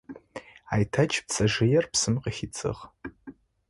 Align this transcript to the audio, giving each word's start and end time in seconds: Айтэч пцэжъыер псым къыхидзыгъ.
Айтэч 0.73 1.11
пцэжъыер 1.25 1.85
псым 1.91 2.15
къыхидзыгъ. 2.23 2.81